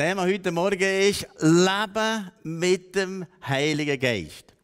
[0.00, 4.54] Thema heute Morgen ist Leben mit dem Heiligen Geist.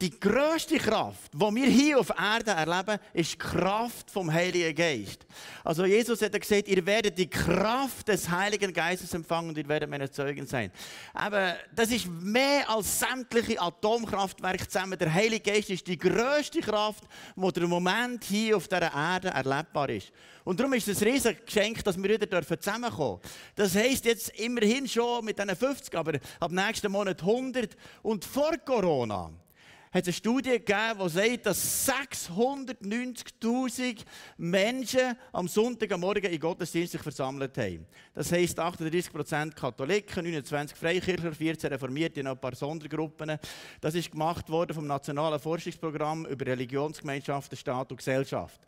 [0.00, 5.26] Die grösste Kraft, die wir hier auf Erden erleben, ist die Kraft vom Heiligen Geist.
[5.64, 9.90] Also Jesus hat gesagt, ihr werdet die Kraft des Heiligen Geistes empfangen und ihr werdet
[9.90, 10.70] meine Zeugen sein.
[11.12, 14.96] Aber das ist mehr als sämtliche Atomkraftwerke zusammen.
[14.96, 17.02] Der Heilige Geist ist die grösste Kraft,
[17.34, 20.12] die im Moment hier auf dieser Erde erlebbar ist.
[20.44, 23.34] Und darum ist es ein riesiges Geschenk, dass wir wieder zusammenkommen dürfen.
[23.56, 27.76] Das heisst jetzt immerhin schon mit diesen 50, aber ab nächsten Monat 100.
[28.02, 29.32] Und vor Corona
[29.92, 34.00] hat eine Studie gegeben, die sagt, dass 690.000
[34.36, 37.86] Menschen am Sonntagmorgen in Gottesdienst sich versammelt haben.
[38.14, 43.38] Das heisst 38% Katholiken, 29 Freikirchler, 14 Reformierte und ein paar Sondergruppen.
[43.80, 48.67] Das ist gemacht worden vom Nationalen Forschungsprogramm über Religionsgemeinschaften, Staat und Gesellschaft.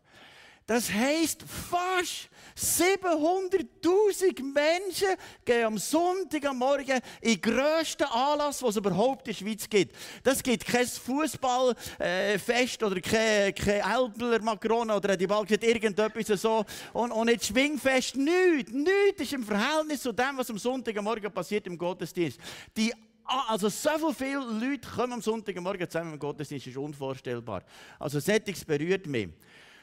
[0.71, 8.71] Das heisst, fast 700.000 Menschen gehen am Sonntag am Morgen in den grössten Anlass, was
[8.71, 9.97] es überhaupt in der Schweiz gibt.
[10.23, 16.65] Das gibt kein Fußballfest äh, oder kein, kein Elbler Macron oder die Ball irgendetwas so.
[16.93, 18.71] Und, und nicht Schwingfest, nichts.
[18.71, 22.39] Nichts ist im Verhältnis zu dem, was am Sonntag am Morgen passiert im Gottesdienst.
[22.77, 22.93] Die
[23.25, 27.65] also so viele Leute kommen am Sonntagmorgen zusammen im Gottesdienst, ist unvorstellbar.
[27.99, 29.31] Also Settings berührt mich.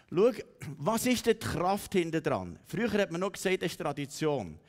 [0.10, 0.32] Schau,
[0.78, 2.58] was ist denn die Kraft hinter dran?
[2.66, 4.60] Früher hat man noch gesagt, das ist Tradition.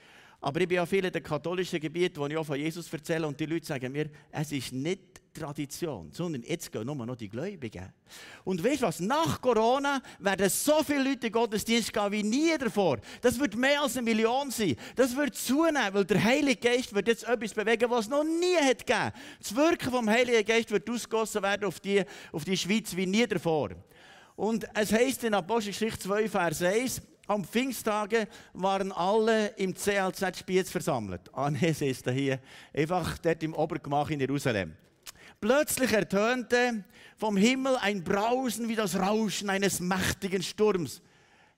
[0.40, 3.26] Aber ich bin ja viel in den katholischen Gebieten, wo ich auch von Jesus erzähle,
[3.26, 7.28] und die Leute sagen mir, es ist nicht Tradition, sondern jetzt gehen nur noch die
[7.28, 7.92] Gläubigen.
[8.44, 9.00] Und weißt du was?
[9.00, 12.98] Nach Corona werden so viele Leute in Gottesdienst gehen wie nie davor.
[13.20, 14.76] Das wird mehr als eine Million sein.
[14.96, 18.56] Das wird zunehmen, weil der Heilige Geist wird jetzt etwas bewegen, was es noch nie
[18.56, 19.12] hat gegeben.
[19.40, 22.02] Das Wirken vom Heiligen Geist wird ausgegossen werden auf die,
[22.32, 23.70] auf die Schweiz wie nie davor.
[24.38, 30.70] Und es heißt in Apostelgeschichte 2, Vers 1, am Pfingsttage waren alle im CLZ Spiez
[30.70, 31.22] versammelt.
[31.32, 32.38] Ah, sie ist da hier.
[32.72, 34.76] Einfach dort im Obergemach in Jerusalem.
[35.40, 36.84] Plötzlich ertönte
[37.16, 41.02] vom Himmel ein Brausen wie das Rauschen eines mächtigen Sturms.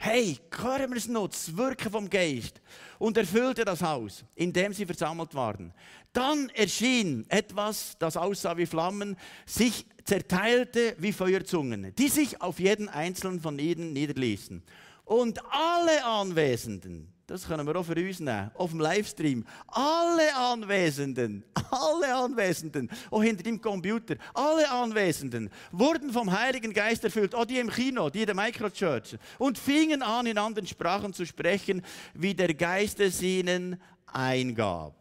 [0.02, 2.62] Hey, hören wir es noch, das Wirken vom Geist.
[2.98, 5.74] Und erfüllte das Haus, in dem sie versammelt waren.
[6.14, 12.88] Dann erschien etwas, das aussah wie Flammen, sich zerteilte wie Feuerzungen, die sich auf jeden
[12.88, 14.62] einzelnen von ihnen niederließen.
[15.04, 21.44] Und alle Anwesenden, das können wir auch für uns nehmen, auf dem Livestream, alle Anwesenden,
[21.70, 27.58] alle Anwesenden, auch hinter dem Computer, alle Anwesenden wurden vom Heiligen Geist erfüllt, auch die
[27.58, 31.82] im Kino, die in der Microchurch, und fingen an, in anderen Sprachen zu sprechen,
[32.14, 34.92] wie der Geist es ihnen eingab.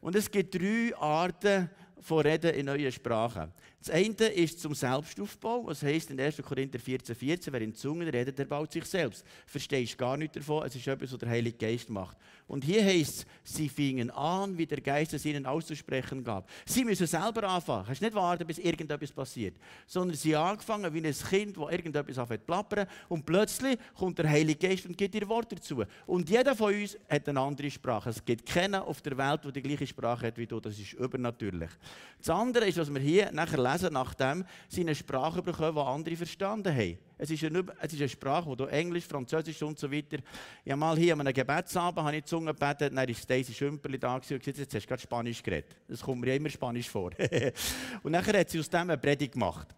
[0.00, 1.68] Und es gibt drei Arten
[2.00, 3.52] von Reden in neuen Sprachen.
[3.86, 6.42] Das eine ist zum Selbstaufbau, was heißt in 1.
[6.42, 9.24] Korinther 14, 14, wer in Zungen redet, der baut sich selbst.
[9.46, 12.16] Verstehst gar nichts davon, es ist etwas, was der Heilige Geist macht.
[12.48, 16.48] Und hier heißt es, sie fingen an, wie der Geist es ihnen auszusprechen gab.
[16.64, 17.88] Sie müssen selber anfangen.
[17.88, 19.56] Hast nicht warten, bis irgendetwas passiert.
[19.86, 22.86] Sondern sie haben angefangen wie ein Kind, das irgendetwas anfängt zu plappern.
[23.08, 25.82] Und plötzlich kommt der Heilige Geist und gibt ihr Wort dazu.
[26.06, 28.10] Und jeder von uns hat eine andere Sprache.
[28.10, 30.60] Es gibt keinen auf der Welt, der die gleiche Sprache hat wie du.
[30.60, 31.70] Das ist übernatürlich.
[32.18, 35.80] Das andere ist, was wir hier nachher lesen, lesen, nachdem sie eine Sprache bekommen, die
[35.80, 36.98] andere verstanden haben.
[37.18, 40.18] Es ist eine, es ist eine Sprache, wo du Englisch, Französisch und so weiter.
[40.64, 43.98] Ja, mal hier an einem Gebetsabend habe ich die Zunge gebetet, dann war Daisy Schümperli
[43.98, 45.76] da und gesagt, jetzt hast du gerade Spanisch geredet.
[45.88, 47.10] Das kommt mir immer Spanisch vor.
[48.02, 49.68] und nachher hat sie aus dem eine Predigt gemacht.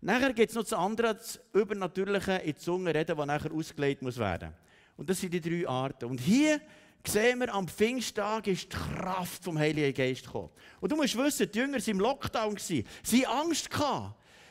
[0.00, 4.00] Nachher gibt es noch das andere, das Übernatürliche in die Zunge reden, das nachher ausgelegt
[4.00, 4.54] muss werden.
[4.96, 6.06] Und das sind die drei Arten.
[6.06, 6.60] Und hier
[7.06, 10.50] sehen wir, am Pfingsttag ist die Kraft vom Heiligen Geist gekommen.
[10.80, 12.56] Und du musst wissen, die Jünger waren im Lockdown.
[12.58, 13.70] Sie hatten Angst.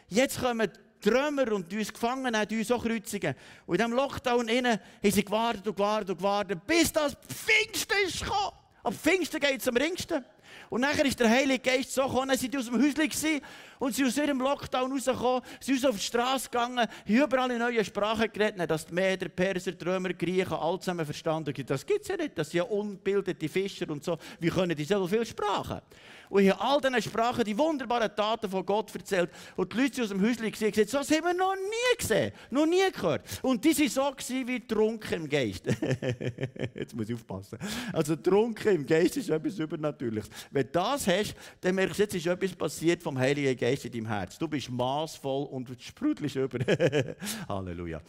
[0.09, 0.71] Jetzt kommen
[1.05, 3.35] Römer und uns gefangen haben, uns auch kreuzigen.
[3.65, 7.95] Und in diesem Lockdown innen haben sie gewartet und gewartet und gewartet, bis das Pfingsten
[8.05, 8.57] ist gekommen.
[8.83, 10.23] Am Pfingsten geht es am ringsten.
[10.69, 13.41] Und nachher ist der Heilige Geist so gekommen, sie waren aus dem Häuschen
[13.79, 17.59] und sie aus ihrem Lockdown rausgekommen, sie sind auf die Straße gegangen, haben überall in
[17.59, 21.65] neuen Sprachen geredet, dass die Mäder, Perser, die Römer, Griechen alle zusammen verstanden haben.
[21.65, 24.17] Das gibt es ja nicht, das sind ja unbildete Fischer und so.
[24.39, 25.81] Wie können die so viele Sprachen?
[26.29, 29.29] Und ich habe all diesen Sprachen die wunderbaren Taten von Gott erzählt.
[29.55, 32.65] Und die Leute aus dem Häuschen gesehen, gesagt, so haben wir noch nie gesehen, noch
[32.65, 33.25] nie gehört.
[33.41, 35.65] Und die waren so wie trunken im Geist.
[36.75, 37.57] Jetzt muss ich aufpassen.
[37.93, 40.29] Also trunken im Geist ist etwas Übernatürliches.
[40.51, 43.91] Wenn du das hast, dann merkst du, jetzt ist etwas passiert vom Heiligen Geist in
[43.91, 44.37] deinem Herz.
[44.37, 46.59] Du bist maßvoll und sprudelst über.
[47.49, 48.01] Halleluja.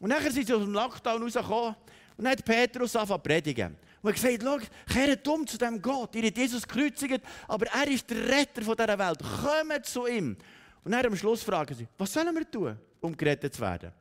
[0.00, 1.74] Und nachher sind sie aus dem Lockdown rausgekommen
[2.16, 3.76] und dann hat Petrus angefangen zu predigen.
[4.02, 6.14] Und er hat gesagt, schau, kehrt um zu dem Gott.
[6.14, 9.18] Ihr habt Jesus gekreuzigt, aber er ist der Retter von dieser Welt.
[9.18, 10.36] Kommt zu ihm.
[10.84, 13.92] Und dann am Schluss fragen sie, was sollen wir tun, um gerettet zu werden?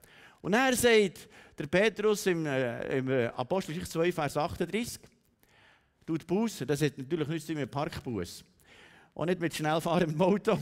[0.41, 1.27] Und er sagt
[1.57, 4.99] der Petrus im, äh, im äh, Apostelgeschichte 2, Vers 38,
[6.05, 8.43] Tut Buße, das hat natürlich nichts mit Parkbus.
[9.15, 10.59] Auch nicht mit schnellfahrendem Auto.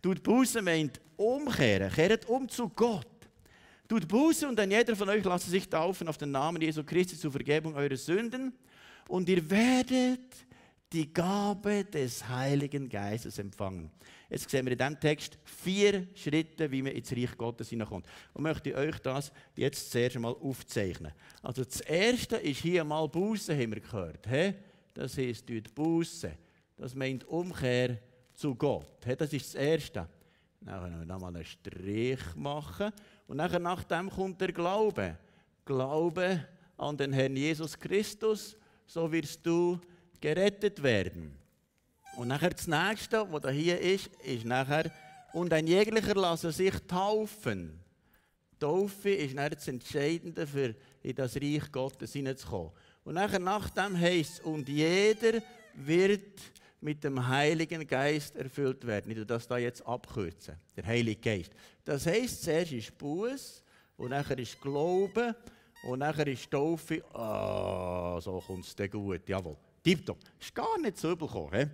[0.00, 3.06] Tut Buße meint umkehren, kehrt um zu Gott.
[3.88, 7.16] Tut Buße und dann jeder von euch lasse sich taufen auf den Namen Jesu Christi
[7.16, 8.52] zur Vergebung eurer Sünden
[9.08, 10.46] und ihr werdet
[10.92, 13.90] die Gabe des Heiligen Geistes empfangen.
[14.30, 18.06] Jetzt sehen wir in diesem Text vier Schritte, wie man ins Reich Gottes hineinkommt.
[18.32, 21.12] Und möchte ich euch das jetzt zuerst einmal aufzeichnen.
[21.42, 24.26] Also das Erste ist hier mal Buße, haben wir gehört.
[24.28, 24.54] He?
[24.96, 26.32] Das heisst, die Buße.
[26.74, 27.98] Das meint Umkehr
[28.32, 29.04] zu Gott.
[29.18, 30.08] Das ist das Erste.
[30.62, 32.90] Dann können wir nochmal einen Strich machen.
[33.26, 35.18] Und nachher, nach dem kommt der Glaube.
[35.66, 36.46] Glaube
[36.78, 38.56] an den Herrn Jesus Christus,
[38.86, 39.78] so wirst du
[40.18, 41.36] gerettet werden.
[42.16, 44.90] Und nachher das nächste, was da hier ist, ist nachher,
[45.34, 47.78] und ein jeglicher lasse sich taufen.
[48.58, 52.72] Taufe ist nachher das Entscheidende, für in das Reich Gottes hineinzukommen.
[53.06, 55.40] Und nachher nach dem heißt es, und jeder
[55.74, 56.40] wird
[56.80, 59.16] mit dem Heiligen Geist erfüllt werden.
[59.16, 60.56] Ich das da jetzt abkürzen.
[60.76, 61.52] Der Heilige Geist.
[61.84, 63.62] Das heißt, zuerst ist Buß,
[63.96, 65.36] und nachher ist Glaube,
[65.84, 67.04] und nachher ist Taufe.
[67.14, 69.28] Ah, so kommt es dir gut.
[69.28, 69.56] Jawohl.
[69.84, 70.18] Tipptopp.
[70.40, 71.70] Ist gar nicht so übel gekommen.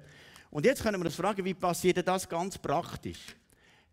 [0.50, 3.34] Und jetzt können wir uns fragen, wie passiert das ganz praktisch?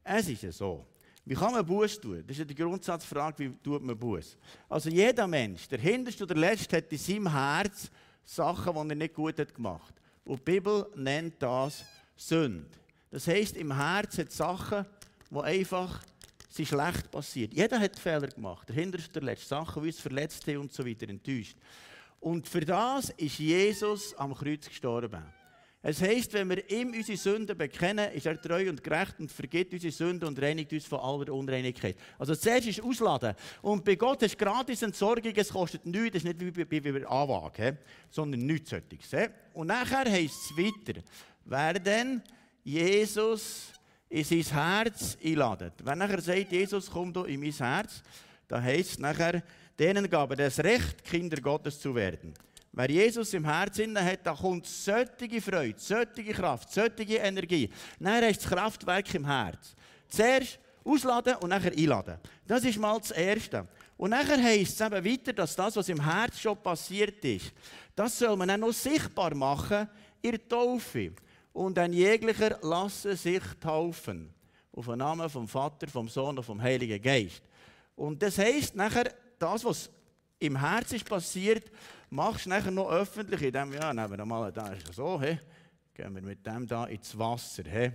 [0.04, 0.86] Es ist ja so.
[1.26, 2.24] Wie kann man Buß tun?
[2.26, 4.38] Das ist ja die Grundsatzfrage, wie tut man Buß?
[4.68, 7.90] Also jeder Mensch, der Hinterste oder der Letzte, hat in seinem Herz
[8.24, 9.94] Sachen, die er nicht gut hat gemacht.
[10.26, 11.84] Und die Bibel nennt das
[12.16, 12.70] Sünde.
[13.12, 14.86] Das heisst, im Herz hat Sachen,
[15.32, 16.02] die einfach
[16.50, 17.54] sind schlecht passiert.
[17.54, 18.68] Jeder hat Fehler gemacht.
[18.68, 19.48] Der Hinterste, der Letzte.
[19.48, 21.56] Sachen, wie es verletzt und so weiter, enttäuscht.
[22.20, 25.24] Und für das ist Jesus am Kreuz gestorben.
[25.82, 29.72] Es heisst, wenn wir ihm unsere Sünden bekennen, ist er treu und gerecht und vergibt
[29.72, 31.96] unsere Sünden und reinigt uns von aller Unreinigkeit.
[32.18, 33.34] Also zuerst ist ausladen.
[33.62, 37.08] Und bei Gott ist gratis Entsorgung, es kostet nichts, das ist nicht wie bei, bei,
[37.08, 37.78] Anwage,
[38.10, 39.32] sondern nichts solches.
[39.54, 41.00] Und nachher heisst es weiter,
[41.46, 42.22] wer denn
[42.62, 43.72] Jesus
[44.10, 45.74] in sein Herz einladet.
[45.84, 48.04] Wenn nachher sagt, Jesus, komm du in mein Herz,
[48.50, 49.42] dann heisst es nachher,
[49.78, 52.34] denen gab er das Recht, Kinder Gottes zu werden.
[52.72, 57.70] Wer Jesus im Herzen hat, da kommt solche Freude, solche Kraft, solche Energie.
[58.00, 59.76] Dann hast du das Kraftwerk im Herz.
[60.08, 62.18] Zuerst ausladen und nachher einladen.
[62.46, 63.68] Das ist mal das Erste.
[63.98, 67.52] Und nachher heisst es eben weiter, dass das, was im Herz schon passiert ist,
[67.96, 69.90] das soll man dann noch sichtbar machen
[70.22, 71.12] in der Taufe.
[71.52, 74.34] Und ein jeglicher lasse sich taufen.
[74.72, 77.42] Auf den Namen vom Vater, vom Sohn und vom Heiligen Geist.
[77.96, 79.90] Und das heisst nachher, das, was
[80.40, 81.70] im Herz ist passiert,
[82.10, 85.38] machst du nachher noch öffentlich, in dem, ja, nehmen wir mal, da ist so, he,
[85.94, 87.92] gehen wir mit dem da ins Wasser, he.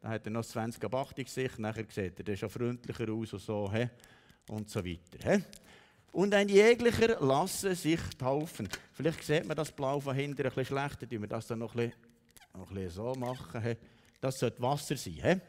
[0.00, 3.32] Da hat er noch 20 ab 80 Gesicht, nachher sieht er, der schon freundlicher aus
[3.32, 3.88] und so, he,
[4.48, 5.42] und so weiter, he.
[6.12, 8.68] Und ein jeglicher lasse sich taufen.
[8.92, 11.74] Vielleicht sieht man das Blau von hinten ein bisschen schlechter, wenn wir das dann noch
[11.74, 12.00] ein bisschen,
[12.54, 13.62] noch ein bisschen so machen.
[13.62, 13.76] He.
[14.18, 15.12] Das sollte Wasser sein.
[15.12, 15.40] He.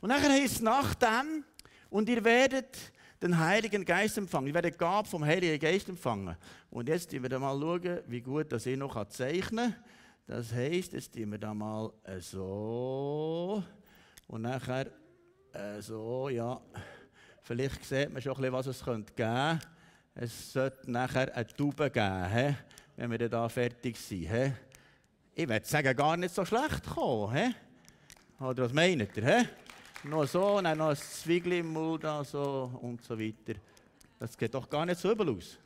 [0.00, 1.44] Und nachher heißt es nach dem,
[1.90, 2.76] und ihr werdet
[3.22, 4.48] den Heiligen Geist empfangen.
[4.48, 6.36] Ich werde die Gabe vom Heiligen Geist empfangen.
[6.70, 9.84] Und jetzt werden wir mal schauen, wie gut das ich noch zeichnen kann.
[10.26, 13.62] Das heisst, jetzt tun wir da mal so.
[14.26, 14.86] Und nachher
[15.80, 16.60] so, ja.
[17.42, 19.58] Vielleicht sieht man schon ein bisschen, was es könnte geben.
[20.14, 22.56] Es sollte nachher eine Tube geben,
[22.96, 24.52] wenn wir da fertig sind.
[25.34, 27.54] Ich würde sagen, gar nicht so schlecht kommen.
[28.38, 29.46] Oder was meint ihr?
[30.04, 33.58] Noch so, dann noch ein Zwiegel im Mund so und so weiter.
[34.18, 35.58] Das geht doch gar nicht so übel aus.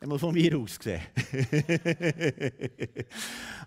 [0.00, 1.02] Einmal von mir aus gesehen.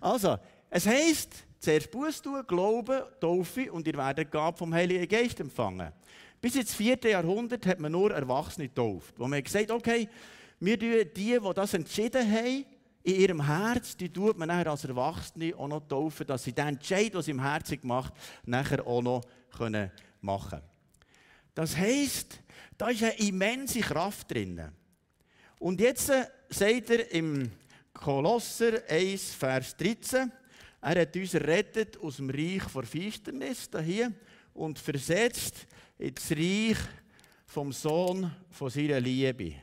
[0.00, 0.36] also,
[0.68, 5.92] es heisst, zuerst Buß tun, Glauben, Taufe und ihr werdet Gabe vom Heiligen Geist empfangen.
[6.40, 9.14] Bis ins vierte Jahrhundert hat man nur Erwachsene getauft.
[9.16, 10.08] Wo man gesagt okay,
[10.60, 12.66] wir tun die, die das entschieden haben,
[13.02, 16.68] in ihrem Herz, die tut man nachher als Erwachsene auch noch taufen, dass sie den
[16.68, 18.12] Entscheid, den sie im Herzen gemacht
[18.44, 19.22] nachher auch noch
[19.56, 20.60] können machen
[21.54, 22.40] Das heisst,
[22.76, 24.60] da ist eine immense Kraft drin.
[25.58, 27.50] Und jetzt äh, sagt er im
[27.92, 30.30] Kolosser 1, Vers 13,
[30.82, 34.12] er hat uns errettet aus dem Reich vor Finsternis hier
[34.52, 35.66] und versetzt
[35.98, 36.76] ins Reich
[37.46, 39.54] vom Sohn von seiner Liebe.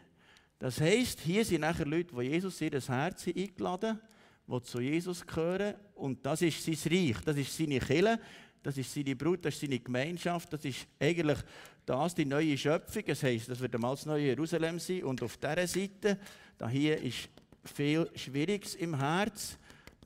[0.58, 4.00] Das heisst, hier sind nachher Leute, die Jesus das Herz eingeladen
[4.48, 5.76] die zu Jesus gehören.
[5.96, 8.20] Und das ist sein Reich, das ist seine Kirche,
[8.64, 11.38] das ist seine Brut, das ist seine Gemeinschaft, das ist eigentlich
[11.86, 13.04] das, die neue Schöpfung.
[13.06, 15.04] Das heisst, das wird einmal das neue Jerusalem sein.
[15.04, 16.18] Und auf dieser Seite,
[16.58, 17.30] da hier ist
[17.66, 19.58] viel Schwieriges im Herz.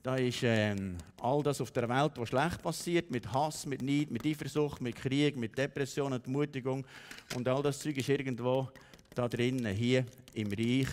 [0.02, 4.10] Da ist ähm, all das auf der Welt, was schlecht passiert, mit Hass, mit Neid,
[4.10, 6.86] mit Eifersucht, mit Krieg, mit Depression, Entmutigung.
[7.34, 8.68] Und all das Zeug ist irgendwo
[9.14, 10.88] da drinnen, hier im Reich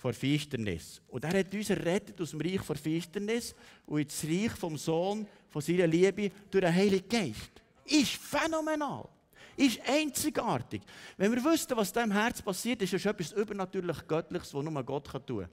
[0.00, 1.02] vor Finsternis.
[1.08, 3.54] Und er hat uns errettet aus dem Reich vor Finsternis
[3.84, 7.50] und ins Reich vom Sohn, von seiner Liebe durch den Heiligen Geist.
[7.84, 9.06] Ist phänomenal.
[9.56, 10.80] Ist einzigartig.
[11.18, 15.26] Wenn wir wüssten, was da Herz passiert, ist es etwas übernatürlich Göttliches, was nur Gott
[15.26, 15.50] tun kann.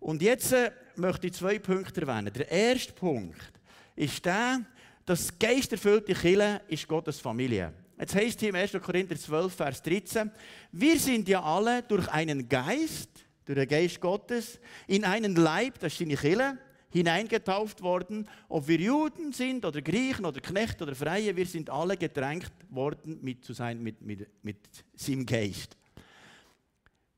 [0.00, 2.32] Und jetzt äh, möchte ich zwei Punkte erwähnen.
[2.32, 3.52] Der erste Punkt
[3.94, 4.62] ist der,
[5.06, 7.72] dass geisterfüllte Kirche ist Gottes Familie.
[7.96, 8.72] Jetzt heißt hier im 1.
[8.82, 10.32] Korinther 12, Vers 13,
[10.72, 13.10] wir sind ja alle durch einen Geist,
[13.44, 16.58] durch den Geist Gottes, in einen Leib, das ist seine Kirche,
[16.90, 18.28] hineingetauft worden.
[18.48, 23.18] Ob wir Juden sind oder Griechen oder Knechte oder Freie, wir sind alle gedrängt worden
[23.22, 24.58] mit, zu sein, mit, mit, mit
[24.94, 25.76] seinem Geist.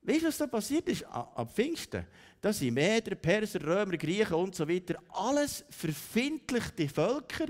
[0.02, 2.06] Weißt du, was da passiert ist ab Pfingsten?
[2.40, 4.96] Da sind Meder, Perser, Römer, Griechen und so weiter.
[5.08, 7.46] Alles verfindlichte Völker,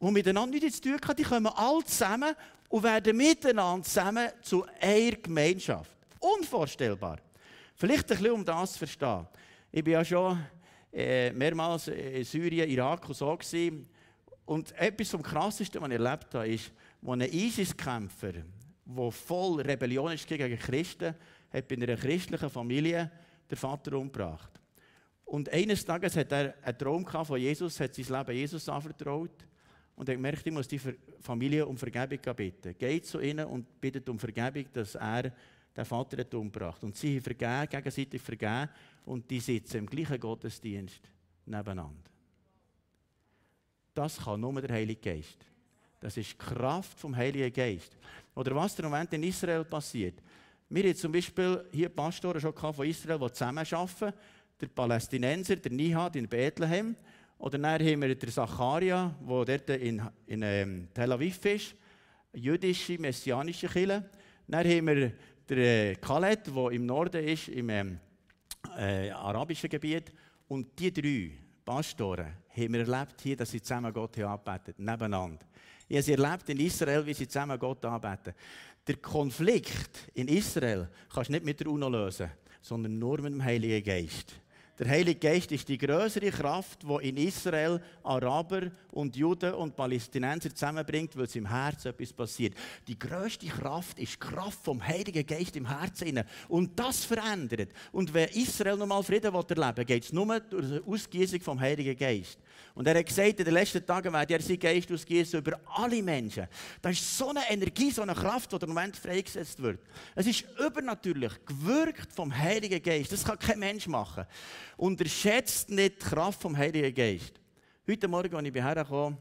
[0.00, 1.16] die miteinander nichts zu tun haben.
[1.16, 2.34] Die kommen alle zusammen
[2.68, 5.90] und werden miteinander zusammen zu einer Gemeinschaft.
[6.20, 7.18] Unvorstellbar.
[7.80, 9.24] Vielleicht ein bisschen, um das zu verstehen.
[9.70, 10.44] Ich bin ja schon
[10.92, 13.88] äh, mehrmals in Syrien, Irak und so gewesen.
[14.46, 18.32] Und etwas vom Krassesten, was ich erlebt habe, ist, wo ein ISIS-Kämpfer,
[18.84, 21.14] der voll Rebellion gegen Christen,
[21.52, 23.12] hat bei einer christlichen Familie
[23.48, 24.60] den Vater umgebracht.
[25.24, 29.46] Und eines Tages hat er einen Traum von Jesus, hat sein Leben Jesus anvertraut
[29.94, 30.80] und hat gemerkt, ich muss die
[31.20, 32.76] Familie um Vergebung bitten.
[32.76, 35.32] Geht zu ihnen und bittet um Vergebung, dass er
[35.78, 36.82] den Vater hat umgebracht.
[36.82, 38.68] Und sie vergeben, gegenseitig vergeben
[39.06, 41.00] und die sitzen im gleichen Gottesdienst
[41.46, 42.10] nebeneinander.
[43.94, 45.38] Das kann nur der Heilige Geist.
[46.00, 47.96] Das ist die Kraft vom Heiligen Geist.
[48.34, 50.20] Oder was im Moment in Israel passiert.
[50.68, 54.12] Wir haben zum Beispiel hier Pastoren schon von Israel, die zusammenarbeiten.
[54.60, 56.96] Der Palästinenser, der Nihad in Bethlehem.
[57.38, 61.74] Oder dann haben wir den Zacharia, der dort in, in ähm, Tel Aviv ist.
[62.32, 64.10] Jüdische, messianische Kirche.
[64.48, 65.12] Dann haben wir
[65.48, 68.00] den äh, Khaled, der im Norden ist, im ähm,
[68.76, 70.12] äh, arabischen Gebiet.
[70.48, 71.32] Und die drei
[71.64, 75.46] Pastoren haben wir erlebt hier, dass sie zusammen Gott anbeten, nebeneinander.
[75.88, 78.34] Ich habe sie erlebt in Israel, wie sie zusammen Gott anbeten.
[78.86, 83.44] Der Konflikt in Israel kannst du nicht mit der UNO lösen, sondern nur mit dem
[83.44, 84.34] Heiligen Geist.
[84.78, 90.54] Der Heilige Geist ist die größere Kraft, die in Israel Araber und Juden und Palästinenser
[90.54, 92.54] zusammenbringt, weil es im Herzen etwas passiert.
[92.86, 96.22] Die größte Kraft ist die Kraft vom Heiligen Geist im Herzen.
[96.46, 97.70] Und das verändert.
[97.90, 101.96] Und wenn Israel nochmal Frieden erleben will, geht es nur durch die Ausgießung vom Heiligen
[101.96, 102.38] Geist.
[102.74, 106.02] Und er hat gesagt, in den letzten Tagen werde er seinen Geist ausgießen über alle
[106.02, 106.46] Menschen.
[106.80, 109.80] Das ist so eine Energie, so eine Kraft, die im Moment freigesetzt wird.
[110.14, 113.12] Es ist übernatürlich, gewirkt vom Heiligen Geist.
[113.12, 114.24] Das kann kein Mensch machen.
[114.76, 117.32] Unterschätzt nicht die Kraft vom Heiligen Geist.
[117.88, 119.18] Heute Morgen, als ich hierher kam,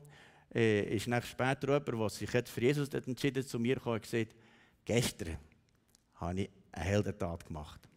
[0.53, 4.03] äh, ist nach später jemand, der sich für Jesus entschieden hat, zu mir gekommen und
[4.03, 4.35] gesagt,
[4.85, 5.37] gestern
[6.15, 7.87] habe ich eine Heldentat gemacht.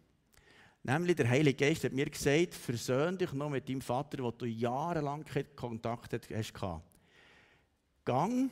[0.83, 4.45] Nämlich der Heilige Geist hat mir gesagt, versöhn dich noch mit deinem Vater, wo du
[4.45, 5.23] jahrelang
[5.55, 6.53] Kontakt hast.
[8.03, 8.51] Gang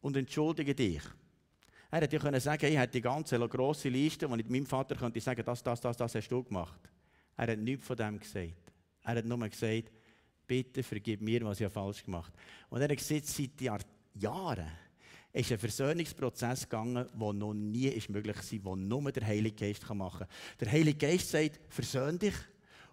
[0.00, 1.02] und entschuldige dich.
[1.90, 5.20] Er hätte ja sagen ich hätte die ganze grosse Liste, wo ich meinem Vater könnte
[5.20, 6.80] sagen, das, das, das, das hast du gemacht.
[7.36, 8.72] Er hat nichts von dem gesagt.
[9.04, 9.92] Er hat nur gesagt,
[10.46, 12.66] bitte vergib mir, was ich falsch gemacht habe.
[12.70, 13.60] Und er hat gesagt, seit
[14.14, 14.70] Jahren
[15.32, 20.20] ist ein Versöhnungsprozess gegangen, der noch nie möglich war, den nur der Heilige Geist machen
[20.20, 20.28] kann.
[20.60, 22.34] Der Heilige Geist sagt, versöhn dich.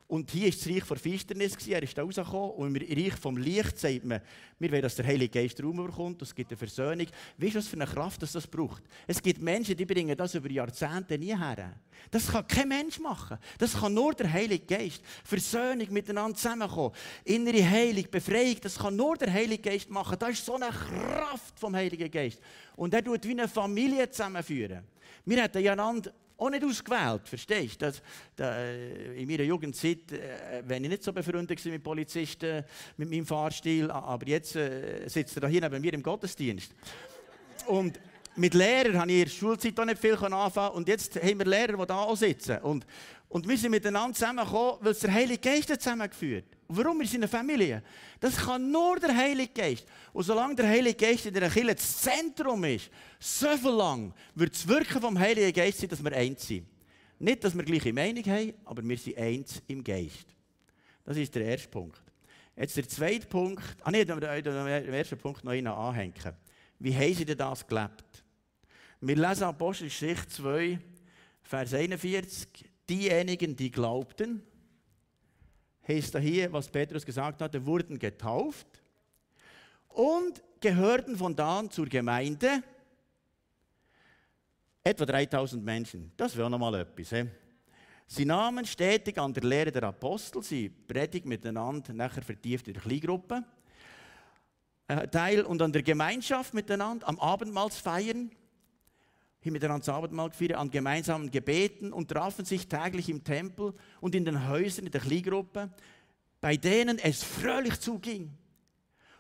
[0.10, 2.50] Und hier war das Reich vor Finsternis, er ist da rausgekommen.
[2.56, 4.20] Und im Reich vom Licht sagt man,
[4.58, 7.06] wir wollen, dass der Heilige Geist Raum bekommt, es gibt eine Versöhnung.
[7.38, 8.82] Weißt du, was für eine Kraft das, das braucht?
[9.06, 11.75] Es gibt Menschen, die bringen das über Jahrzehnte nie her.
[12.10, 13.38] Das kann kein Mensch machen.
[13.60, 15.04] Das kann nur der Heilige Geist.
[15.24, 16.96] Versöhnung miteinander zusammenkommen.
[17.25, 20.18] Innere Heilung, Befreiung, das kann nur der Heilige Geist machen.
[20.18, 22.42] Das ist so eine Kraft vom Heiligen Geist.
[22.75, 24.86] Und er tut wie eine Familie zusammenführen.
[25.24, 27.91] Wir hätten ja einander auch nicht ausgewählt, verstehst du?
[28.39, 32.63] Äh, in meiner Jugendzeit, äh, wenn ich nicht so befreundet mit Polizisten,
[32.98, 36.74] mit meinem Fahrstil, aber jetzt äh, sitzt er hier neben mir im Gottesdienst.
[37.67, 38.00] Und
[38.36, 41.46] mit Lehrern habe ich in der Schulzeit auch nicht viel anfangen und jetzt haben wir
[41.46, 42.58] Lehrer, die da auch sitzen.
[42.60, 42.86] Und,
[43.27, 46.59] und wir sind miteinander zusammengekommen, weil es der Heilige Geist zusammengeführt hat.
[46.72, 47.00] Warum?
[47.00, 47.82] Wir sind eine Familie.
[48.20, 49.88] Das kann nur der Heilige Geist.
[50.14, 54.68] Und solange der Heilige Geist in der Kirche das Zentrum ist, so lang wird das
[54.68, 56.68] Wirken vom Heiligen Geist sein, dass wir eins sind.
[57.18, 60.28] Nicht, dass wir gleiche Meinung haben, aber wir sind eins im Geist.
[61.04, 62.00] Das ist der erste Punkt.
[62.56, 63.64] Jetzt der zweite Punkt.
[63.82, 66.14] Ah, nee, den ersten Punkt noch anhängen.
[66.78, 68.24] Wie haben sie denn das gelebt?
[69.02, 70.80] Wir lesen Apostelgeschichte 2,
[71.42, 72.48] Vers 41.
[72.88, 74.44] Diejenigen, die glaubten,
[75.89, 78.67] heißt da hier, was Petrus gesagt hatte, wurden getauft
[79.89, 82.63] und gehörten von da an zur Gemeinde.
[84.84, 86.12] Etwa 3000 Menschen.
[86.15, 87.10] Das wäre nochmal etwas.
[87.10, 87.25] He?
[88.08, 92.81] Sie nahmen stetig an der Lehre der Apostel, sie predigen miteinander, nachher vertieft in der
[92.81, 93.43] Kleingruppe,
[94.88, 98.31] äh, teil und an der Gemeinschaft miteinander, am Abendmahlsfeiern,
[99.41, 104.15] hier miteinander das Abendmahl gefeiert, an gemeinsamen Gebeten und trafen sich täglich im Tempel und
[104.15, 105.69] in den Häusern in der Kleingruppe,
[106.41, 108.31] bei denen es fröhlich zuging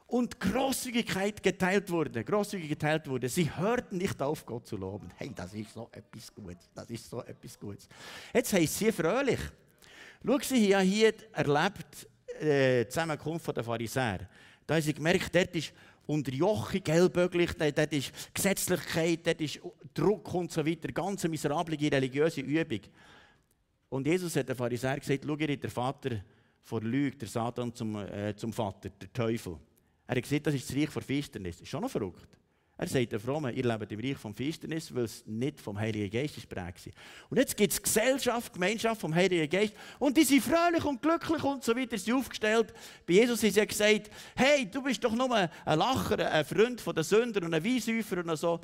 [0.09, 3.29] und Großzügigkeit geteilt wurde, großzügig geteilt wurde.
[3.29, 5.09] Sie hörten nicht auf, Gott zu loben.
[5.15, 7.87] Hey, das ist so etwas Gutes, das ist so etwas Gutes.
[8.33, 9.39] Jetzt heißt sie fröhlich.
[10.25, 12.07] Schau, sie haben hier erlebt,
[12.41, 14.27] äh, die Zusammenkunft der Pharisäer.
[14.65, 15.73] Da haben sie gemerkt, dort ist
[16.09, 19.59] Unterjochung, gelböglich, dort ist Gesetzlichkeit, dort ist
[19.93, 20.91] Druck und so weiter.
[20.91, 22.79] Ganz eine miserable religiöse Übung.
[23.89, 26.23] Und Jesus hat den Pharisäer gesagt, schau ihr, der Vater
[26.61, 29.57] vor Lüge, der Satan zum, äh, zum Vater, der Teufel.
[30.07, 31.61] Er hat gesagt, das ist das Reich der Finsternis.
[31.61, 32.38] Ist schon noch verrückt.
[32.81, 36.09] Er sagt den Frommen, ihr lebt im Reich von Finsternis, weil es nicht vom Heiligen
[36.09, 36.89] Geist ist prägt.
[37.29, 41.43] Und jetzt gibt es Gesellschaft, Gemeinschaft vom Heiligen Geist und die sind fröhlich und glücklich
[41.43, 42.73] und so weiter, sie aufgestellt.
[43.05, 46.95] Bei Jesus ist ja gesagt, hey, du bist doch nur ein Lacher, ein Freund von
[46.95, 48.61] den Sündern und ein Weinsäufer und so.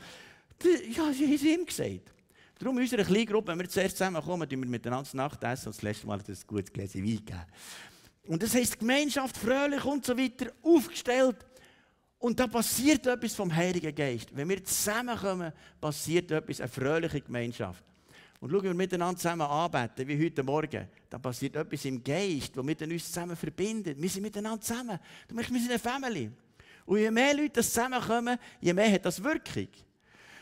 [0.63, 2.13] Ja, sie haben es ihm gesagt.
[2.57, 5.81] Darum in unserer Kleingruppe, wenn wir zuerst zusammenkommen, tun wir miteinander Nacht essen und das
[5.81, 7.45] letzte Mal ein gutes Gläschen Wein gegeben.
[8.27, 11.35] Und das heißt Gemeinschaft, fröhlich und so weiter, aufgestellt.
[12.25, 14.35] Und da passiert etwas vom Heiligen Geist.
[14.35, 17.83] Wenn wir zusammenkommen, passiert etwas, eine fröhliche Gemeinschaft.
[18.39, 22.65] Und schauen wir miteinander zusammen arbeiten, wie heute Morgen, da passiert etwas im Geist, das
[22.65, 24.01] mit uns zusammen verbindet.
[24.01, 24.97] Wir sind miteinander zusammen.
[25.27, 26.31] Du merkst, wir sind eine Family.
[26.87, 29.67] Und je mehr Leute zusammenkommen, je mehr hat das Wirkung.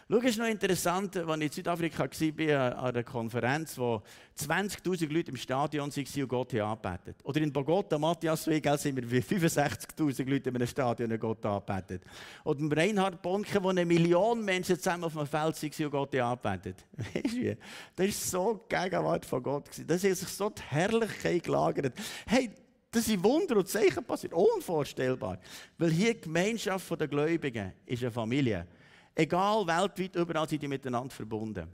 [0.09, 4.01] Schau, es ist noch interessant, als ich in Südafrika war, an einer Konferenz, wo
[4.37, 9.09] 20.000 Leute im Stadion waren und Gott angebetet Oder in Bogota, Matthias Wegel, sind wir
[9.09, 12.03] wie 65.000 Leute in einem Stadion Gott angebetet.
[12.43, 16.15] Oder im Reinhard Bonke, wo eine Million Menschen zusammen auf dem Feld waren und Gott
[16.15, 17.55] angebetet Weißt du,
[17.95, 19.69] das war so die Gegenwart von Gott.
[19.87, 21.93] Das hat sich so die Herrlichkeit gelagert.
[22.25, 22.51] Hey,
[22.91, 24.33] das sind Wunder und Zeichen passiert.
[24.33, 25.39] Unvorstellbar.
[25.77, 28.67] Weil hier die Gemeinschaft der Gläubigen ist eine Familie.
[29.15, 31.67] Egal, weltweit, überall sind die miteinander verbunden.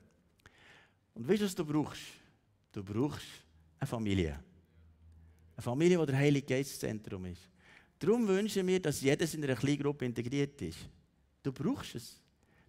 [1.13, 2.01] Und weißt du, was du brauchst?
[2.71, 3.25] Du brauchst
[3.79, 4.39] eine Familie.
[5.55, 7.49] Eine Familie, wo der Heilige Geist Zentrum ist.
[7.97, 10.79] Darum wünschen wir, dass jedes in einer Kleingruppe integriert ist.
[11.43, 12.21] Du brauchst es.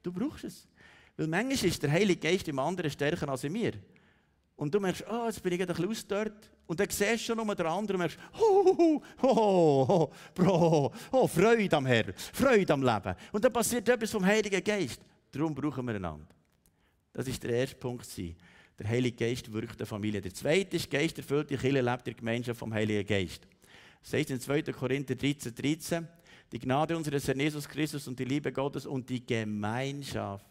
[0.02, 0.68] Du brauchst es.
[1.16, 3.72] Weil manchmal ist der Heilige Geist im anderen stärker als in mir.
[4.61, 6.51] Und du merkst, oh, jetzt bin ich ein bisschen ausgedörrt.
[6.66, 11.27] Und dann siehst du schon um den anderen und merkst, oh, oh, oh, Bro, oh,
[11.27, 13.14] Freude am Herrn, Freude am Leben.
[13.33, 15.01] Und dann passiert etwas vom Heiligen Geist.
[15.33, 16.27] Darum brauchen wir einander.
[17.11, 18.07] Das ist der erste Punkt.
[18.79, 20.20] Der Heilige Geist wirkt der Familie.
[20.20, 23.49] Der zweite ist, Geist erfüllt die Kirche lebt in Gemeinschaft vom Heiligen Geist.
[24.03, 24.61] Das heißt in 2.
[24.64, 26.09] Korinther 13, 13,
[26.53, 30.44] die Gnade unseres Herrn Jesus Christus und die Liebe Gottes und die Gemeinschaft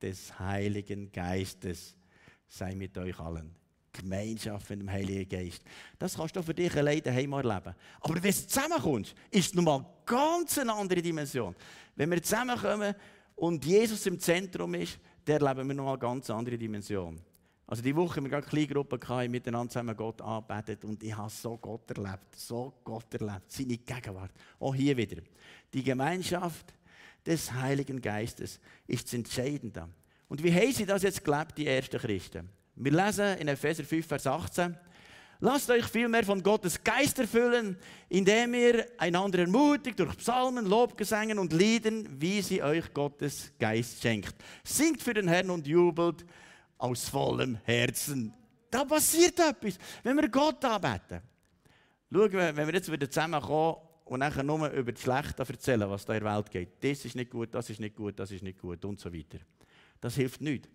[0.00, 1.95] des Heiligen Geistes
[2.48, 3.54] sei mit euch allen.
[3.92, 5.62] Gemeinschaft mit dem Heiligen Geist.
[5.98, 7.74] Das kannst du für dich alleine daheim erleben.
[8.00, 11.54] Aber wenn du zusammenkommst, ist es nochmal ganz eine andere Dimension.
[11.94, 12.94] Wenn wir zusammenkommen
[13.36, 17.20] und Jesus im Zentrum ist, dann erleben wir nochmal eine ganz andere Dimension.
[17.66, 21.30] Also die Woche haben wir gerade Kleingruppen gehabt, miteinander zusammen Gott arbeitet und ich habe
[21.30, 24.30] so Gott erlebt, so Gott erlebt, seine Gegenwart.
[24.60, 25.20] Auch hier wieder.
[25.72, 26.72] Die Gemeinschaft
[27.24, 29.88] des Heiligen Geistes ist das Entscheidende.
[30.28, 32.48] Und wie haben sie das jetzt gelebt, die ersten Christen?
[32.74, 34.76] Wir lesen in Epheser 5, Vers 18.
[35.40, 37.76] Lasst euch vielmehr von Gottes Geist erfüllen,
[38.08, 44.34] indem ihr einander ermutigt durch Psalmen, Lobgesängen und Lieden, wie sie euch Gottes Geist schenkt.
[44.64, 46.24] Singt für den Herrn und jubelt
[46.78, 48.32] aus vollem Herzen.
[48.70, 51.20] Da passiert etwas, wenn wir Gott anbeten.
[52.10, 56.04] Schauen wir, wenn wir jetzt wieder zusammenkommen und nachher nur über das Schlechte erzählen, was
[56.04, 56.82] da in der Welt geht.
[56.82, 59.38] Das ist nicht gut, das ist nicht gut, das ist nicht gut und so weiter.
[60.00, 60.68] Das hilft nicht.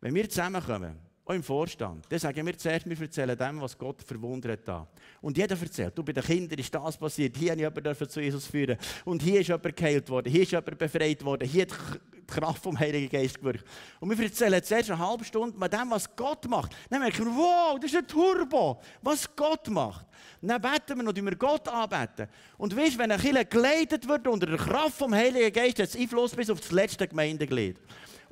[0.00, 4.02] Wenn wir zusammenkommen, auch im Vorstand, dann sagen wir zuerst, wir erzählen dem, was Gott
[4.02, 4.88] verwundert hat.
[5.22, 8.20] Und jeder erzählt, du, bei den Kindern ist das passiert, hier habe ich jemanden zu
[8.20, 11.70] Jesus führen und hier ist jemand geheilt worden, hier ist jemand befreit worden, hier hat
[12.12, 13.64] die Kraft vom Heiligen Geist gewirkt.
[14.00, 16.72] Und wir erzählen zuerst eine halbe Stunde mit dem, was Gott macht.
[16.90, 20.06] Dann merken wir, wow, das ist ein Turbo, was Gott macht.
[20.42, 22.28] dann beten wir noch, wir Gott anbeten.
[22.58, 25.96] Und weißt, wenn ein Kind geleitet wird unter der Kraft vom Heiligen Geist, hat es
[25.96, 27.78] Einfluss bis auf das letzte Gemeindeglied.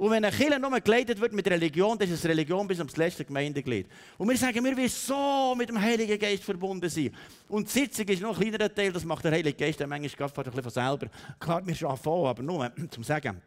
[0.03, 2.89] Und wenn eine Kirche nur geleitet wird mit Religion, dann ist es Religion bis zum
[2.97, 3.87] letzten Gemeindeglied.
[4.19, 7.15] Und wir sagen, wir wollen so mit dem Heiligen Geist verbunden sein.
[7.47, 10.29] Und die Sitzung ist noch ein kleinerer Teil, das macht der Heilige Geist dann manchmal
[10.29, 11.07] fast ein bisschen von selber.
[11.39, 13.41] Klar, wir schaffen auch, aber nur zum Sagen.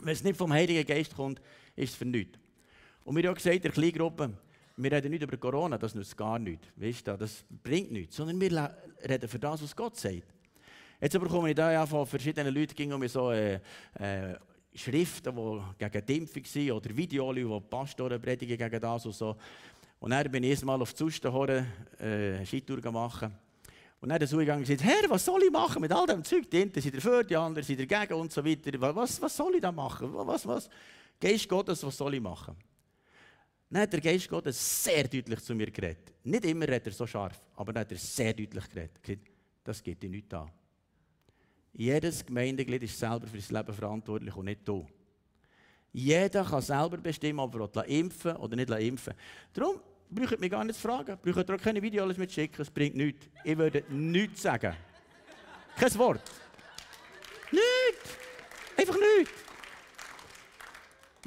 [0.00, 1.40] Wenn es nicht vom Heiligen Geist kommt,
[1.74, 2.38] ist es für nichts.
[3.02, 4.32] Und wir haben auch gesagt, in der Kleingruppe,
[4.76, 6.68] wir reden nicht über Corona, das nützt gar nichts.
[6.76, 8.14] Weißt du, das bringt nichts.
[8.14, 8.72] Sondern wir
[9.04, 10.32] reden für das, was Gott sagt.
[11.00, 13.60] Jetzt bekomme ich da ja von verschiedenen Leuten ging um so äh,
[13.94, 14.36] äh,
[14.78, 19.36] Schriften, die gegen die Impfung sind, oder Videos, wo Pastoren predigen gegen das und so.
[20.00, 21.66] Und dann bin ich erstmal auf die Zustenhorn
[21.98, 23.36] äh, Skitour machen.
[24.00, 26.48] Und dann er gegangen und gesagt, Herr, was soll ich machen mit all dem Zeug?
[26.48, 28.94] Die einen sind dafür, die anderen sind dagegen und so weiter.
[28.94, 30.10] Was, was soll ich da machen?
[30.12, 30.70] Was, was?
[31.20, 32.54] Geist Gottes, was soll ich machen?
[33.70, 36.12] Dann hat der Geist Gottes sehr deutlich zu mir geredet.
[36.22, 39.20] Nicht immer redet er so scharf, aber dann hat er sehr deutlich geredet.
[39.64, 40.48] Das geht dir nicht an.
[41.72, 44.86] Jedes Gemeindeglied ist selber für sein Leben verantwortlich und nicht du.
[45.92, 49.14] Jeder kann selber bestimmen, ob er impfen oder nicht impfen
[49.52, 51.18] Darum braucht mich gar nicht zu fragen.
[51.22, 53.26] Braucht ihr auch keine Videos mitschicken, es bringt nichts.
[53.44, 54.74] Ich würde nichts sagen.
[55.76, 56.22] Kein Wort.
[57.52, 58.16] Nichts.
[58.76, 59.32] Einfach nichts.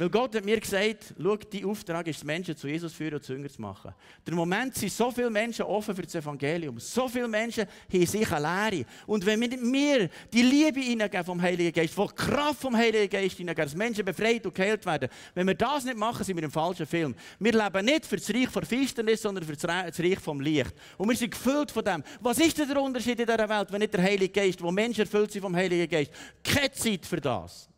[0.02, 3.34] Weil Gott hat mir gesagt, schau, dein Auftrag ist, Menschen zu Jesus führen und zu
[3.34, 3.94] Jünger zu machen.
[4.26, 6.80] Der Moment sind so viele Menschen offen für das Evangelium.
[6.80, 8.86] So viele Menschen haben sich eine Lehre.
[9.06, 13.64] Und wenn wir die Liebe hineingeben vom Heiligen Geist, die Kraft vom Heiligen Geist hineingeben,
[13.64, 16.88] dass Menschen befreit und geheilt werden, wenn wir das nicht machen, sind wir im falschen
[16.88, 17.14] Film.
[17.38, 20.74] Wir leben nicht für das Reich der Finsternis, sondern für das Reich vom Licht.
[20.98, 22.04] Und wir sind gefüllt von dem.
[22.22, 25.02] Was ist denn der Unterschied in dieser Welt, wenn nicht der Heilige Geist, wo Menschen
[25.02, 26.12] erfüllt sind vom Heiligen Geist?
[26.44, 27.71] Keine Zeit für das.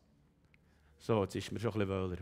[1.06, 2.18] So, jetzt ist mir schon ein bisschen wöhler.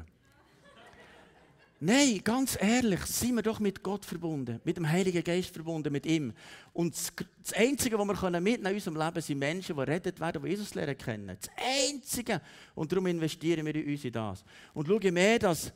[1.82, 6.08] Nein, ganz ehrlich, sind wir doch mit Gott verbunden, mit dem Heiligen Geist verbunden, mit
[6.08, 6.34] ihm.
[6.74, 10.50] Und das Einzige, was wir mitnehmen in unserem Leben, sind Menschen, die rettet werden, die
[10.50, 11.38] Jesus lernen kennen.
[11.40, 11.52] Das
[11.92, 12.42] Einzige.
[12.74, 14.44] Und darum investieren wir in uns in das.
[14.74, 15.72] Und schaue mehr, dass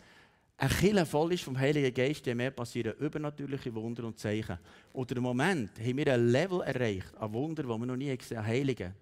[0.57, 4.57] ein Kille voll ist vom Heiligen Geist, je mehr passieren übernatürliche Wunder und Zeichen.
[4.93, 8.39] Und im Moment haben wir ein Level erreicht, an Wunder, das wir noch nie gesehen
[8.39, 8.95] haben, Heiligen.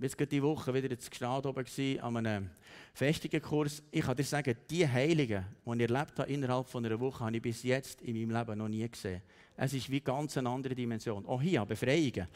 [0.00, 1.64] Jetzt gerade diese Woche wieder in Gstad oben
[2.00, 2.50] an einem
[2.92, 3.82] Festigenkurs.
[3.92, 7.36] Ich kann dir sagen, die Heiligen, die ich erlebt habe innerhalb von einer Woche, habe
[7.36, 9.22] ich bis jetzt in meinem Leben noch nie gesehen.
[9.56, 11.24] Es ist wie ganz eine andere Dimension.
[11.26, 12.26] Auch hier, Befreiungen.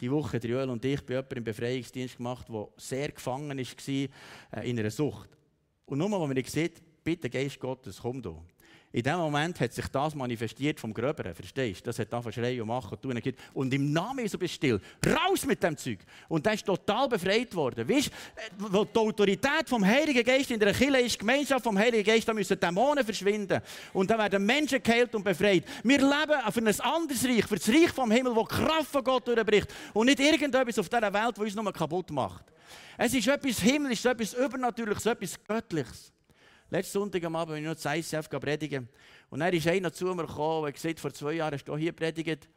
[0.00, 4.70] Die Woche, Joel und ich, bei jemandem im Befreiungsdienst gemacht, der sehr gefangen war äh,
[4.70, 5.30] in einer Sucht.
[5.86, 6.70] Und nur wenn ich sehe,
[7.02, 8.40] bitte Geist Gottes, komm du.
[8.90, 11.84] In dem Moment hat sich das manifestiert vom Gröberen, verstehst du?
[11.90, 13.34] Das hat angefangen schreien und machen und tun.
[13.52, 14.80] Und im Namen Jesu bist still.
[15.06, 15.98] Raus mit dem Zeug.
[16.26, 17.86] Und der ist total befreit worden.
[17.86, 18.10] Weißt
[18.56, 22.02] du, wo die Autorität vom Heiligen Geist in der Kirche ist, die Gemeinschaft vom Heiligen
[22.02, 23.60] Geist, da müssen Dämonen verschwinden.
[23.92, 25.64] Und dann werden Menschen geheilt und befreit.
[25.82, 29.04] Wir leben für ein anderes Reich, für das Reich vom Himmel, wo die Kraft von
[29.04, 29.68] Gott durchbricht.
[29.92, 32.46] Und nicht irgendetwas auf dieser Welt, das uns nur kaputt macht.
[32.96, 36.10] Es ist etwas Himmlisches, etwas Übernatürliches, etwas Göttliches.
[36.70, 38.88] Letzten Sonntag am Abend bin ich noch zu ICF predigen.
[39.30, 41.92] Und dann ist einer zu mir gekommen und gesagt, vor zwei Jahren hast du hier
[41.92, 42.48] predigt.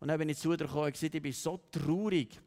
[0.00, 2.40] Und dann bin ich zu dir gekommen und gesagt, ich bin so traurig.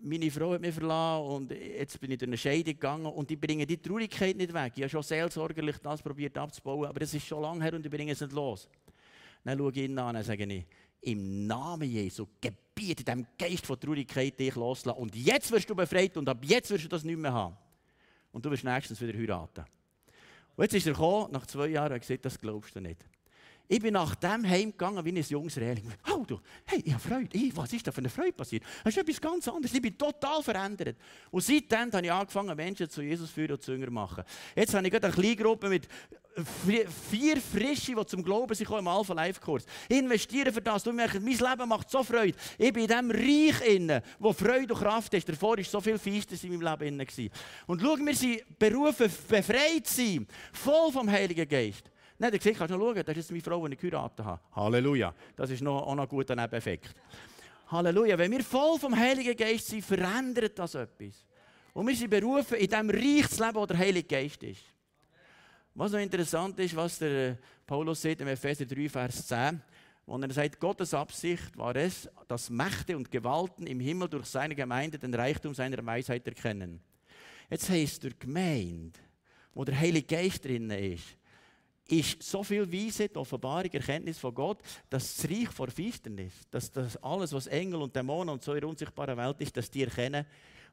[0.00, 3.38] Meine Frau hat mich verlassen und jetzt bin ich durch eine Scheidung gegangen und ich
[3.38, 4.72] bringe die Traurigkeit nicht weg.
[4.74, 7.90] Ich habe schon seelsorgerlich das probiert abzubauen, aber es ist schon lange her und ich
[7.90, 8.66] bringe es nicht los.
[9.44, 10.66] Dann schaue ich ihn an und sage ich,
[11.02, 14.98] im Namen Jesu gebiete dem Geist von Traurigkeit dich loslassen.
[14.98, 17.56] Und jetzt wirst du befreit und ab jetzt wirst du das nicht mehr haben.
[18.32, 19.64] Und du wirst nächstens wieder heiraten.
[20.60, 23.02] Und jetzt ist er gekommen, nach zwei Jahren, und gesagt, das glaubst du nicht.
[23.66, 25.90] Ich bin nach dem heimgegangen wie ein junges Rehling.
[26.12, 27.30] Oh, du, hey, ich habe Freude.
[27.32, 28.62] Hey, was ist da für eine Freude passiert?
[28.84, 29.72] Das ist etwas ganz anderes.
[29.72, 30.98] Ich bin total verändert.
[31.30, 34.22] Und seitdem habe ich angefangen, Menschen zu Jesus führen und zu machen.
[34.54, 35.88] Jetzt habe ich gerade eine kleine Gruppe mit
[37.10, 39.64] vier Frische, die zum Glauben sind im Alpha Life Kurs.
[39.88, 40.82] Ich investiere für das.
[40.82, 42.36] Du merkst, mein Leben macht so Freude.
[42.58, 45.28] Ich bin in diesem Reich inne, wo Freude und Kraft ist.
[45.28, 47.30] Davor war so viel Feistes in meinem Leben inne.
[47.66, 51.90] Und schau, wir sind berufen, befreit zu sein, voll vom Heiligen Geist.
[52.18, 54.40] Dann hat er gesagt, kannst du schauen, das ist meine Frau, die ich geheiratet habe.
[54.54, 55.14] Halleluja.
[55.36, 56.94] Das ist noch, auch noch ein guter Nebeneffekt.
[57.68, 58.18] Halleluja.
[58.18, 61.24] Wenn wir voll vom Heiligen Geist sind, verändert das etwas.
[61.72, 64.60] Und wir sind berufen, in diesem Reich zu leben, wo der Heilige Geist ist.
[65.80, 69.62] Was noch interessant ist, was der Paulus sagt im Epheser 3, Vers 10,
[70.04, 74.54] wo er sagt, Gottes Absicht war es, dass Mächte und Gewalten im Himmel durch seine
[74.54, 76.82] Gemeinde den Reichtum seiner Weisheit erkennen.
[77.48, 78.98] Jetzt heißt der Gemeinde,
[79.54, 81.16] wo der Heilige Geist drin ist,
[81.88, 84.58] ist so viel Weisheit, Offenbarung, Erkenntnis von Gott,
[84.90, 88.60] dass das Reich vor Finsternis, dass das alles, was Engel und Dämonen und so in
[88.60, 90.26] der unsichtbaren Welt ist, dass die erkennen,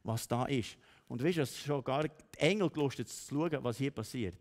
[0.03, 0.77] was da ist.
[1.07, 4.35] Und weißt du, es schon gar die Engel gelustet zu schauen, was hier passiert.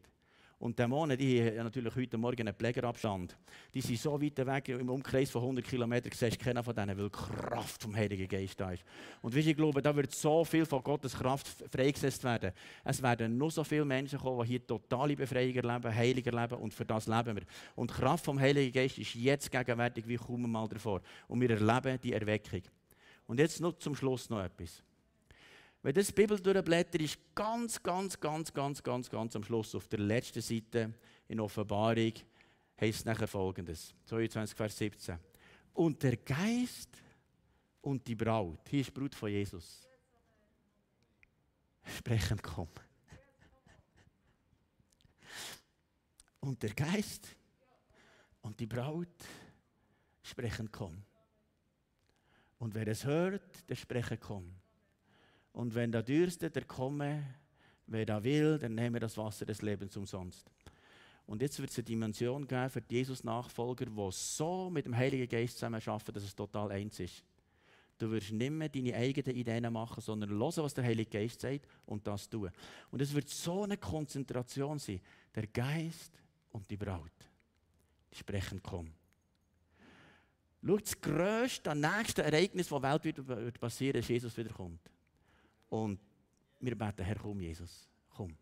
[0.58, 3.36] Und Dämonen, die haben natürlich heute Morgen einen Pflegerabstand.
[3.74, 6.96] Die sind so weit weg, im Umkreis von 100 Kilometern siehst du keinen von denen,
[6.96, 8.82] weil die Kraft vom Heiligen Geist da ist.
[9.20, 12.52] Und wie ich glaube, da wird so viel von Gottes Kraft freigesetzt werden.
[12.84, 16.72] Es werden nur so viele Menschen kommen, die hier totale Befreiung erleben, Heiliger leben und
[16.72, 17.42] für das leben wir.
[17.74, 21.02] Und die Kraft vom Heiligen Geist ist jetzt gegenwärtig wie kaum mal davor.
[21.28, 22.62] Und wir erleben die Erweckung.
[23.26, 24.82] Und jetzt noch zum Schluss noch etwas.
[25.82, 29.86] Wenn das die Bibel durchblättert, ist ganz, ganz, ganz, ganz, ganz, ganz am Schluss auf
[29.88, 30.94] der letzten Seite
[31.28, 32.12] in Offenbarung
[32.80, 35.18] heißt es nachher folgendes: 22, Vers 17.
[35.74, 36.90] Und der Geist
[37.82, 39.88] und die Braut, hier ist die Brut von Jesus,
[41.84, 42.70] sprechen kommen.
[46.40, 47.36] Und der Geist
[48.42, 49.08] und die Braut
[50.22, 51.02] sprechen, komm.
[52.58, 54.54] Und wer es hört, der spreche, komm.
[55.56, 57.24] Und wenn da dürstet, der komme.
[57.86, 60.44] Wer da will, der nehme das Wasser des Lebens umsonst.
[61.24, 65.26] Und jetzt wird es eine Dimension geben für die Jesus-Nachfolger, die so mit dem Heiligen
[65.26, 67.24] Geist zusammen arbeiten, dass es total eins ist.
[67.96, 71.66] Du wirst nicht mehr deine eigenen Ideen machen, sondern hören, was der Heilige Geist sagt
[71.86, 72.50] und das tun.
[72.90, 75.00] Und es wird so eine Konzentration sein.
[75.34, 77.30] Der Geist und die Braut.
[78.12, 78.92] Die sprechen, komm.
[80.62, 84.80] Schau, das grösste, nächste Ereignis, das weltweit passieren ist, Jesus wiederkommt.
[85.84, 86.00] Und
[86.60, 88.34] wir beten, Herr, komm, Jesus, komm.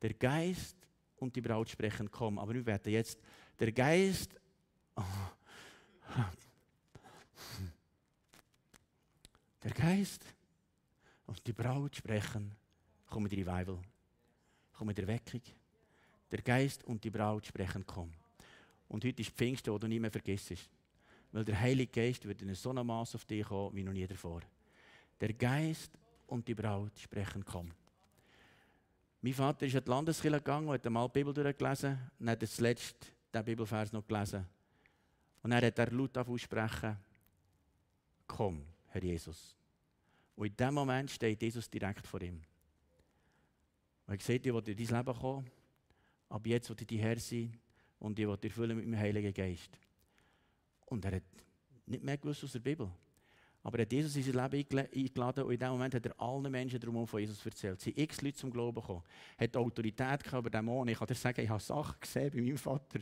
[0.00, 0.76] Der Geist
[1.16, 2.38] und die Braut sprechen, komm.
[2.38, 3.20] Aber wir beten jetzt,
[3.58, 4.34] der Geist.
[4.96, 5.02] Oh,
[9.62, 10.24] der Geist
[11.26, 12.54] und die Braut sprechen,
[13.06, 13.78] komm mit Revival,
[14.72, 15.42] komm mit Erweckung.
[16.30, 18.10] Der Geist und die Braut sprechen, komm.
[18.88, 20.70] Und heute ist Pfingsten, wo du nie mehr vergisst.
[21.30, 24.06] Weil der Heilige Geist wird in so einem Maß auf dich kommen, wie noch nie
[24.06, 24.42] davor.
[25.20, 25.98] Der Geist
[26.32, 27.70] und die Braut sprechen, komm.
[29.20, 32.48] Mein Vater ist in die Landeskirche gegangen und hat einmal die Bibel durchgelesen und hat
[32.48, 34.46] zuletzt den Bibelvers noch gelesen.
[35.42, 36.96] Und dann hat er laut aussprechen,
[38.26, 39.56] komm, Herr Jesus.
[40.34, 42.40] Und in dem Moment steht Jesus direkt vor ihm.
[44.06, 45.50] Und er sagt, ich will in dein Leben kommen,
[46.30, 47.56] aber jetzt will ich dein Herr sein
[47.98, 49.78] und ich will dich füllen mit meinem Heiligen Geist.
[50.86, 51.22] Und er hat
[51.86, 52.90] nicht mehr gewusst aus der Bibel.
[53.64, 56.50] Aber er hat Jesus in sein Leben eingeladen und in dem Moment hat er allen
[56.50, 57.80] Menschen drumherum von Jesus erzählt.
[57.80, 59.02] Sie sind x Leute zum Glauben gekommen.
[59.38, 60.92] Hat Autorität über Dämonen.
[60.92, 62.98] Ich kann dir sagen, ich habe Sachen gesehen bei meinem Vater.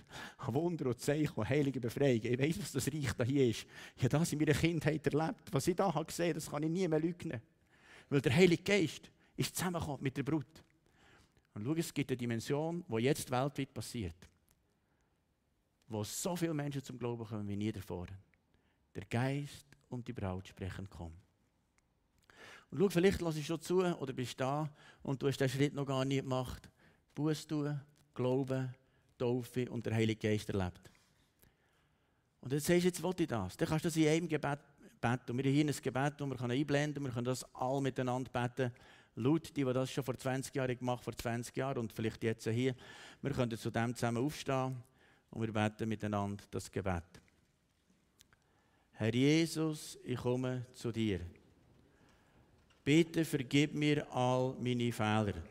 [0.49, 2.21] Wunder und Zeichen und heilige Befreiung.
[2.23, 3.67] Ich weiß, was das Reich da hier ist.
[3.97, 5.49] Ich habe das in meiner Kindheit erlebt.
[5.51, 7.41] Was ich da habe gesehen, das kann ich nie mehr leugnen.
[8.11, 10.63] Weil der Heilige Geist ist zusammengekommen mit der Brut.
[11.55, 14.29] Und schau, es gibt eine Dimension, die jetzt weltweit passiert.
[15.87, 18.07] Wo so viele Menschen zum Glauben kommen wie nie davor.
[18.95, 21.13] Der Geist und die Braut sprechen, komm.
[22.71, 24.71] Und schau, vielleicht lass ich schon zu oder bist da
[25.03, 26.71] und du hast diesen Schritt noch gar nicht gemacht.
[27.15, 27.81] Buß tun,
[28.15, 28.75] Glauben,
[29.19, 30.91] Taufe und der Heilige Geist erlebt.
[32.41, 33.57] Und jetzt sagst du, jetzt will ich das.
[33.57, 34.61] Dann kannst du das in einem Gebet
[35.01, 35.31] beten.
[35.31, 37.07] Und wir haben hier ein Gebet, das wir einblenden können.
[37.07, 38.73] Wir können das alle miteinander beten.
[39.17, 42.49] Laut, die, die das schon vor 20 Jahren gemacht vor 20 Jahren und vielleicht jetzt
[42.49, 42.75] hier.
[43.21, 44.83] Wir können zu dem zusammen aufstehen
[45.31, 47.21] und wir beten miteinander das Gebet.
[49.01, 51.21] Herr Jesus, ich komme zu dir.
[52.85, 55.43] Bitte vergib mir all meine Fehler.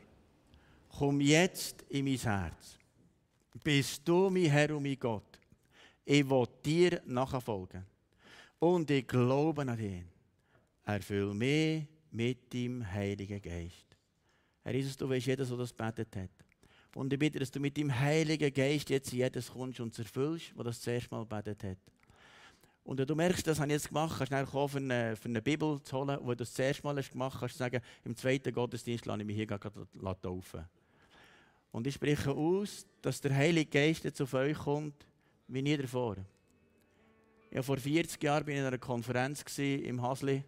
[0.88, 2.78] Komm jetzt in mein Herz.
[3.64, 5.40] Bist du mein Herr und mein Gott.
[6.06, 7.84] Ich will dir nachfolgen.
[8.60, 10.06] Und ich glaube an ihn.
[10.86, 13.98] Erfüll mich mit dem Heiligen Geist.
[14.64, 16.30] Herr Jesus, du weißt jeder, der das betet hat.
[16.94, 20.66] Und ich bitte, dass du mit dem Heiligen Geist jetzt jedes kommst und erfüllst, der
[20.66, 21.80] das zuerst mal betet hat.
[22.90, 25.30] Und wenn du merkst, das habe ich jetzt gemacht, kannst du nachher für eine, für
[25.30, 27.82] eine Bibel zu holen, wo du das zuerst Mal hast gemacht hast, kannst du sagen,
[28.04, 30.66] im zweiten Gottesdienst lasse ich mich hier gerade taufen.
[31.72, 35.06] Und ich spreche aus, dass der Heilige Geist jetzt auf euch kommt,
[35.48, 36.16] wie nie davor.
[37.52, 40.44] Ja, vor 40 Jahren war ich in einer Konferenz im Hasli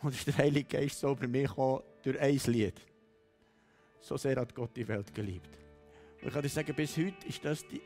[0.00, 2.80] und ist der Heilige Geist so über mich gekommen, durch ein Lied.
[4.00, 5.58] So sehr hat Gott die Welt geliebt.
[6.22, 7.82] Und ich kann dir sagen, bis heute ist das die,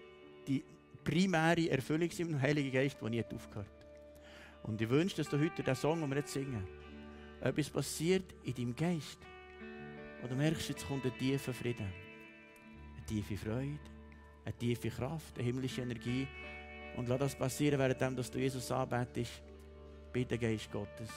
[0.46, 0.62] die
[1.08, 3.66] primäre Erfüllung im Heiligen Geist, die nie aufgehört
[4.64, 6.66] Und ich wünsche, dass du heute den Song, den wir jetzt singen,
[7.40, 9.18] etwas passiert in deinem Geist.
[10.22, 11.90] Und du merkst, jetzt kommt ein tiefer Frieden,
[12.94, 13.78] eine tiefe Freude,
[14.44, 16.28] eine tiefe Kraft, eine himmlische Energie.
[16.94, 19.42] Und lass das passieren, während dass du Jesus anbetest.
[20.12, 21.08] Bitte, Geist Gottes,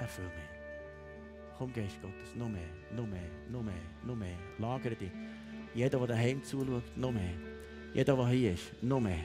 [0.00, 1.58] erfüll mich.
[1.58, 4.38] Komm, Geist Gottes, noch mehr, noch mehr, noch mehr, noch mehr.
[4.58, 5.12] Lagere dich.
[5.74, 7.55] Jeder, der daheim zuschaut, noch mehr.
[7.96, 9.24] Jeder, der hier ist, noch mehr.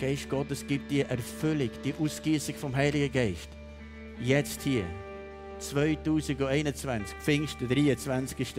[0.00, 3.48] Geist Gottes gibt die Erfüllung, die Ausgießung vom Heiligen Geist.
[4.20, 4.84] Jetzt hier,
[5.58, 8.54] 2021, Pfingsten, 23.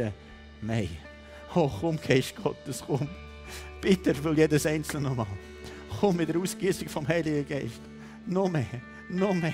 [0.61, 0.89] Mai.
[1.55, 3.07] Oh, komm, Geist Gottes, komm.
[3.79, 5.27] Bitte erfüll jedes Einzelne nochmal.
[6.01, 7.79] Komm mit der Ausgießung vom Heiligen Geist.
[8.27, 8.65] Noch mehr,
[9.09, 9.53] noch mehr.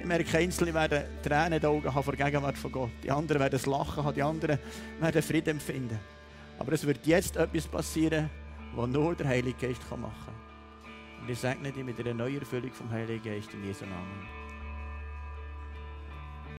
[0.00, 2.90] Ich merke, Einzelne werden Tränen in den Augen haben vor Gegenwart von Gott.
[3.04, 4.58] Die anderen werden das Lachen haben, die anderen
[4.98, 5.98] werden Frieden empfinden.
[6.58, 8.30] Aber es wird jetzt etwas passieren,
[8.74, 11.22] was nur der Heilige Geist machen kann.
[11.22, 14.41] Und ich segne dich mit einer neuen Erfüllung vom Heiligen Geist in Jesu Namen.